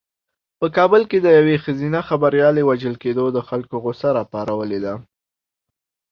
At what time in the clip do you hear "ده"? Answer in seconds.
4.85-4.93